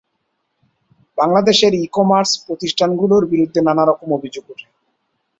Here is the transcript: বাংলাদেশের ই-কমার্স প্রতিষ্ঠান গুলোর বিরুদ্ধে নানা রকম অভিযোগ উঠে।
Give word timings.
বাংলাদেশের 1.17 1.73
ই-কমার্স 1.75 2.31
প্রতিষ্ঠান 2.47 2.89
গুলোর 2.97 3.23
বিরুদ্ধে 3.25 3.59
নানা 3.61 3.83
রকম 3.85 4.09
অভিযোগ 4.13 4.43
উঠে। 4.49 4.67